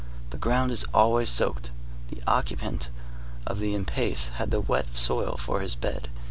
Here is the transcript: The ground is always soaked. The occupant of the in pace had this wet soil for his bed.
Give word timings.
The 0.31 0.37
ground 0.37 0.71
is 0.71 0.83
always 0.95 1.29
soaked. 1.29 1.69
The 2.09 2.23
occupant 2.25 2.89
of 3.45 3.59
the 3.59 3.75
in 3.75 3.85
pace 3.85 4.29
had 4.37 4.49
this 4.49 4.67
wet 4.67 4.87
soil 4.95 5.37
for 5.37 5.61
his 5.61 5.75
bed. 5.75 6.07